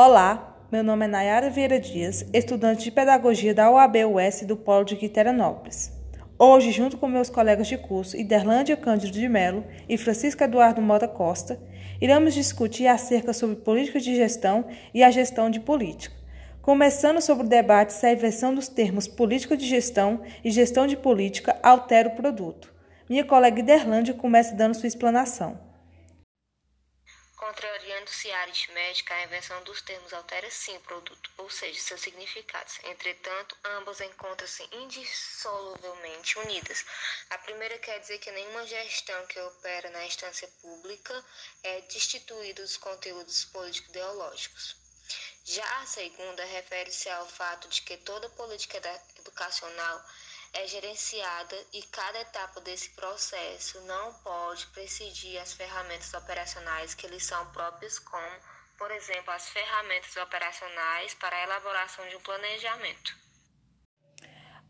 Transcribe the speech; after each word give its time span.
Olá, 0.00 0.56
meu 0.70 0.84
nome 0.84 1.06
é 1.06 1.08
Nayara 1.08 1.50
Vieira 1.50 1.80
Dias, 1.80 2.24
estudante 2.32 2.84
de 2.84 2.92
Pedagogia 2.92 3.52
da 3.52 3.68
UAB-US 3.68 4.42
do 4.42 4.56
Polo 4.56 4.84
de 4.84 4.94
Quiteranópolis. 4.94 5.90
Hoje, 6.38 6.70
junto 6.70 6.96
com 6.96 7.08
meus 7.08 7.28
colegas 7.28 7.66
de 7.66 7.76
curso 7.76 8.16
Iderlândia 8.16 8.76
Cândido 8.76 9.10
de 9.10 9.28
Melo 9.28 9.64
e 9.88 9.98
Francisco 9.98 10.44
Eduardo 10.44 10.80
Mota 10.80 11.08
Costa, 11.08 11.60
iremos 12.00 12.32
discutir 12.32 12.86
acerca 12.86 13.32
sobre 13.32 13.56
política 13.56 13.98
de 13.98 14.14
gestão 14.14 14.66
e 14.94 15.02
a 15.02 15.10
gestão 15.10 15.50
de 15.50 15.58
política. 15.58 16.14
Começando 16.62 17.20
sobre 17.20 17.46
o 17.46 17.48
debate 17.48 17.92
se 17.92 18.06
a 18.06 18.12
inversão 18.12 18.54
dos 18.54 18.68
termos 18.68 19.08
política 19.08 19.56
de 19.56 19.66
gestão 19.66 20.22
e 20.44 20.50
gestão 20.52 20.86
de 20.86 20.96
política 20.96 21.58
altera 21.60 22.08
o 22.08 22.14
produto. 22.14 22.72
Minha 23.10 23.24
colega 23.24 23.58
Iderlândia 23.58 24.14
começa 24.14 24.54
dando 24.54 24.76
sua 24.76 24.86
explanação. 24.86 25.58
Contrariando-se 27.98 28.30
a 28.30 28.42
aritmética, 28.42 29.12
a 29.12 29.24
invenção 29.24 29.64
dos 29.64 29.82
termos 29.82 30.12
altera 30.12 30.48
sim 30.52 30.76
o 30.76 30.80
produto, 30.82 31.30
ou 31.36 31.50
seja, 31.50 31.80
seus 31.80 32.00
significados. 32.00 32.78
Entretanto, 32.84 33.56
ambas 33.64 34.00
encontram-se 34.00 34.62
indissoluvelmente 34.70 36.38
unidas. 36.38 36.84
A 37.30 37.38
primeira 37.38 37.76
quer 37.78 37.98
dizer 37.98 38.18
que 38.18 38.30
nenhuma 38.30 38.64
gestão 38.68 39.26
que 39.26 39.40
opera 39.40 39.90
na 39.90 40.06
instância 40.06 40.46
pública 40.60 41.24
é 41.64 41.80
destituída 41.80 42.62
dos 42.62 42.76
conteúdos 42.76 43.46
político-ideológicos. 43.46 44.76
Já 45.44 45.80
a 45.80 45.86
segunda 45.86 46.44
refere-se 46.44 47.08
ao 47.10 47.26
fato 47.26 47.66
de 47.68 47.82
que 47.82 47.96
toda 47.96 48.30
política 48.30 48.78
educacional 49.18 50.04
é 50.52 50.66
gerenciada 50.66 51.56
e 51.72 51.82
cada 51.84 52.20
etapa 52.20 52.60
desse 52.60 52.90
processo 52.90 53.80
não 53.82 54.14
pode 54.14 54.66
presidir 54.68 55.40
as 55.40 55.52
ferramentas 55.52 56.12
operacionais 56.14 56.94
que 56.94 57.06
lhes 57.06 57.24
são 57.24 57.44
próprias, 57.52 57.98
como, 57.98 58.36
por 58.76 58.90
exemplo, 58.90 59.30
as 59.32 59.48
ferramentas 59.48 60.16
operacionais 60.16 61.14
para 61.14 61.36
a 61.36 61.42
elaboração 61.42 62.08
de 62.08 62.16
um 62.16 62.20
planejamento. 62.20 63.16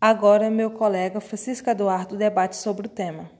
Agora, 0.00 0.50
meu 0.50 0.70
colega 0.72 1.20
Francisco 1.20 1.70
Eduardo 1.70 2.16
debate 2.16 2.56
sobre 2.56 2.88
o 2.88 2.90
tema. 2.90 3.30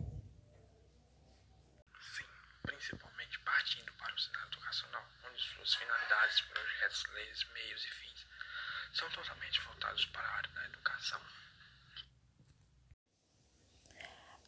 Sim, 2.14 2.24
principalmente 2.62 3.38
partindo 3.40 3.92
para 3.94 4.14
o 4.14 4.18
cenário 4.18 4.46
educacional, 4.46 5.04
onde 5.28 5.42
suas 5.42 5.74
finalidades, 5.74 6.40
projetos, 6.42 7.04
leis, 7.14 7.44
meios 7.52 7.84
e 7.84 7.90
fins 7.90 8.26
são 8.94 9.10
totalmente 9.10 9.60
voltados 9.62 10.06
para 10.06 10.22
a 10.22 10.36
área 10.36 10.50
da 10.50 10.64
educação. 10.66 11.20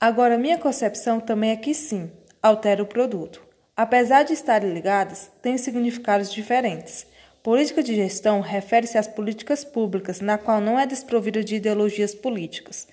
Agora, 0.01 0.37
minha 0.37 0.59
concepção 0.59 1.21
também 1.21 1.51
é 1.51 1.57
que 1.57 1.73
sim, 1.73 2.11
altera 2.43 2.83
o 2.83 2.87
produto. 2.87 3.43
Apesar 3.77 4.23
de 4.23 4.33
estarem 4.33 4.73
ligadas, 4.73 5.31
têm 5.41 5.57
significados 5.57 6.33
diferentes. 6.33 7.07
Política 7.43 7.83
de 7.83 7.95
gestão 7.95 8.41
refere-se 8.41 8.97
às 8.97 9.07
políticas 9.07 9.65
públicas, 9.65 10.21
na 10.21 10.39
qual 10.39 10.61
não 10.61 10.79
é 10.79 10.87
desprovida 10.87 11.43
de 11.43 11.57
ideologias 11.57 12.15
políticas, 12.15 12.87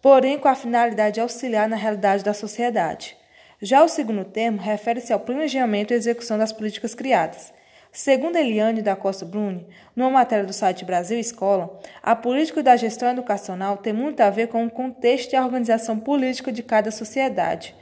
porém 0.00 0.38
com 0.38 0.48
a 0.48 0.54
finalidade 0.54 1.14
de 1.14 1.20
auxiliar 1.20 1.68
na 1.68 1.76
realidade 1.76 2.24
da 2.24 2.32
sociedade. 2.32 3.16
Já 3.60 3.82
o 3.82 3.88
segundo 3.88 4.24
termo 4.24 4.60
refere-se 4.60 5.12
ao 5.12 5.20
planejamento 5.20 5.92
e 5.92 5.94
execução 5.94 6.38
das 6.38 6.52
políticas 6.52 6.94
criadas, 6.94 7.52
Segundo 7.94 8.36
Eliane 8.36 8.80
da 8.80 8.96
Costa 8.96 9.26
Bruni, 9.26 9.66
numa 9.94 10.08
matéria 10.08 10.46
do 10.46 10.52
site 10.54 10.82
Brasil 10.82 11.18
Escola, 11.18 11.78
a 12.02 12.16
política 12.16 12.62
da 12.62 12.74
gestão 12.74 13.10
educacional 13.10 13.76
tem 13.76 13.92
muito 13.92 14.22
a 14.22 14.30
ver 14.30 14.48
com 14.48 14.64
o 14.64 14.70
contexto 14.70 15.34
e 15.34 15.36
a 15.36 15.44
organização 15.44 16.00
política 16.00 16.50
de 16.50 16.62
cada 16.62 16.90
sociedade. 16.90 17.76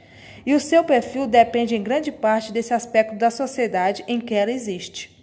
E 0.45 0.53
o 0.53 0.59
seu 0.59 0.83
perfil 0.83 1.27
depende 1.27 1.75
em 1.75 1.81
grande 1.81 2.11
parte 2.11 2.51
desse 2.51 2.73
aspecto 2.73 3.15
da 3.15 3.31
sociedade 3.31 4.03
em 4.05 4.19
que 4.19 4.33
ela 4.33 4.51
existe. 4.51 5.17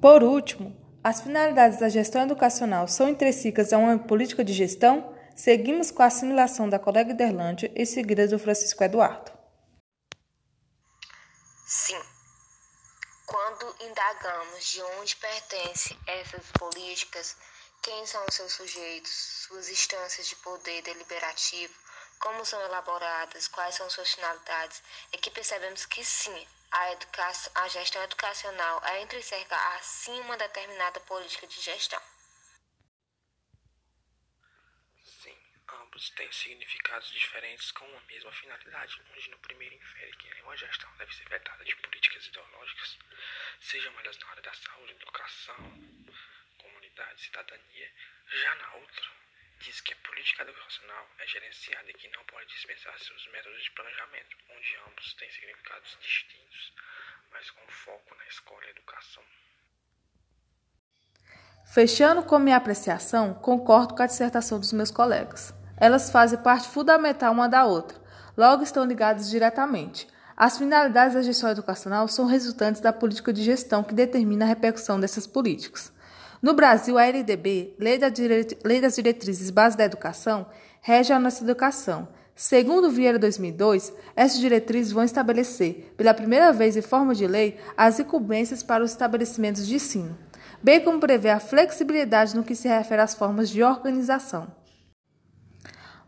Por 0.00 0.22
último, 0.22 0.76
as 1.02 1.20
finalidades 1.20 1.80
da 1.80 1.88
gestão 1.88 2.22
educacional 2.22 2.86
são 2.86 3.08
intrínsecas 3.08 3.72
a 3.72 3.78
uma 3.78 3.98
política 3.98 4.44
de 4.44 4.52
gestão? 4.52 5.12
Seguimos 5.34 5.90
com 5.90 6.04
a 6.04 6.06
assimilação 6.06 6.68
da 6.68 6.78
colega 6.78 7.12
Derlândia 7.12 7.72
e 7.74 7.84
seguida 7.84 8.28
do 8.28 8.38
Francisco 8.38 8.84
Eduardo. 8.84 9.32
Sim. 11.66 12.07
Quando 13.28 13.76
indagamos 13.80 14.64
de 14.64 14.82
onde 14.82 15.14
pertencem 15.16 16.00
essas 16.06 16.46
políticas, 16.52 17.36
quem 17.82 18.06
são 18.06 18.30
seus 18.30 18.54
sujeitos, 18.54 19.12
suas 19.46 19.68
instâncias 19.68 20.28
de 20.28 20.36
poder 20.36 20.80
deliberativo, 20.80 21.74
como 22.18 22.42
são 22.46 22.58
elaboradas, 22.62 23.46
quais 23.46 23.74
são 23.74 23.90
suas 23.90 24.14
finalidades, 24.14 24.82
é 25.12 25.18
que 25.18 25.30
percebemos 25.30 25.84
que 25.84 26.02
sim, 26.02 26.48
a, 26.70 26.92
educação, 26.92 27.52
a 27.56 27.68
gestão 27.68 28.02
educacional 28.02 28.80
é 28.86 29.02
intrínseca 29.02 29.54
a 29.54 29.82
sim 29.82 30.18
uma 30.22 30.38
determinada 30.38 30.98
política 31.00 31.46
de 31.46 31.60
gestão. 31.60 32.00
Têm 36.10 36.30
significados 36.30 37.10
diferentes 37.10 37.72
com 37.72 37.84
a 37.84 38.00
mesma 38.02 38.30
finalidade, 38.32 39.02
onde 39.10 39.30
no 39.30 39.38
primeiro 39.38 39.74
infere 39.74 40.16
que 40.16 40.30
nenhuma 40.30 40.56
gestão 40.56 40.90
deve 40.96 41.12
ser 41.12 41.28
vetada 41.28 41.64
de 41.64 41.74
políticas 41.76 42.24
ideológicas, 42.26 42.98
sejam 43.60 43.92
elas 43.98 44.16
na 44.18 44.30
área 44.30 44.42
da 44.42 44.54
saúde, 44.54 44.92
educação, 44.92 45.56
comunidade, 46.58 47.20
cidadania. 47.20 47.92
Já 48.28 48.54
na 48.54 48.74
outra, 48.74 49.10
diz 49.58 49.80
que 49.80 49.92
a 49.92 49.96
política 49.96 50.42
educacional 50.44 51.10
é 51.18 51.26
gerenciada 51.26 51.90
e 51.90 51.94
que 51.94 52.08
não 52.08 52.24
pode 52.26 52.46
dispensar 52.46 52.96
seus 53.00 53.26
métodos 53.32 53.62
de 53.64 53.70
planejamento, 53.72 54.36
onde 54.50 54.76
ambos 54.86 55.14
têm 55.14 55.30
significados 55.30 55.98
distintos, 56.00 56.72
mas 57.32 57.50
com 57.50 57.66
foco 57.68 58.14
na 58.14 58.26
escola 58.26 58.64
e 58.66 58.70
educação. 58.70 59.24
Fechando 61.74 62.22
com 62.22 62.38
minha 62.38 62.56
apreciação, 62.56 63.34
concordo 63.34 63.94
com 63.94 64.02
a 64.02 64.06
dissertação 64.06 64.60
dos 64.60 64.72
meus 64.72 64.90
colegas. 64.90 65.57
Elas 65.80 66.10
fazem 66.10 66.38
parte 66.38 66.68
fundamental 66.68 67.32
uma 67.32 67.48
da 67.48 67.64
outra, 67.64 67.96
logo 68.36 68.62
estão 68.62 68.84
ligadas 68.84 69.30
diretamente. 69.30 70.08
As 70.36 70.56
finalidades 70.56 71.14
da 71.14 71.22
gestão 71.22 71.50
educacional 71.50 72.06
são 72.06 72.26
resultantes 72.26 72.80
da 72.80 72.92
política 72.92 73.32
de 73.32 73.42
gestão 73.42 73.82
que 73.82 73.94
determina 73.94 74.44
a 74.44 74.48
repercussão 74.48 75.00
dessas 75.00 75.26
políticas. 75.26 75.92
No 76.40 76.54
Brasil, 76.54 76.96
a 76.96 77.04
LDB, 77.04 77.74
Lei, 77.78 77.98
das 77.98 78.94
Diretrizes 78.94 79.50
Básicas 79.50 79.76
da 79.76 79.84
Educação, 79.84 80.46
rege 80.80 81.12
a 81.12 81.18
nossa 81.18 81.42
educação. 81.42 82.06
Segundo 82.36 82.88
Vieira 82.88 83.18
2002, 83.18 83.92
essas 84.14 84.38
diretrizes 84.38 84.92
vão 84.92 85.02
estabelecer, 85.02 85.92
pela 85.96 86.14
primeira 86.14 86.52
vez 86.52 86.76
em 86.76 86.82
forma 86.82 87.12
de 87.12 87.26
lei, 87.26 87.58
as 87.76 87.98
incumbências 87.98 88.62
para 88.62 88.84
os 88.84 88.92
estabelecimentos 88.92 89.66
de 89.66 89.74
ensino, 89.74 90.16
bem 90.62 90.80
como 90.80 91.00
prever 91.00 91.30
a 91.30 91.40
flexibilidade 91.40 92.36
no 92.36 92.44
que 92.44 92.54
se 92.54 92.68
refere 92.68 93.02
às 93.02 93.16
formas 93.16 93.50
de 93.50 93.64
organização. 93.64 94.57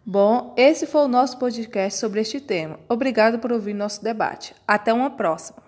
Bom, 0.04 0.54
esse 0.56 0.86
foi 0.86 1.02
o 1.02 1.08
nosso 1.08 1.38
podcast 1.38 1.98
sobre 1.98 2.20
este 2.20 2.40
tema. 2.40 2.78
Obrigado 2.88 3.38
por 3.38 3.52
ouvir 3.52 3.74
nosso 3.74 4.02
debate. 4.02 4.54
Até 4.66 4.92
uma 4.92 5.10
próxima. 5.10 5.62